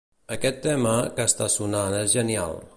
Aquest 0.35 0.57
tema 0.63 0.95
que 1.19 1.29
està 1.31 1.51
sonant 1.57 2.01
és 2.03 2.13
genial. 2.19 2.63